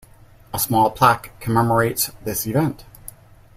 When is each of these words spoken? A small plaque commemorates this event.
A 0.51 0.57
small 0.57 0.89
plaque 0.89 1.29
commemorates 1.39 2.09
this 2.23 2.47
event. 2.47 2.85